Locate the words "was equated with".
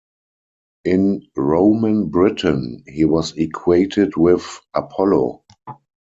3.05-4.59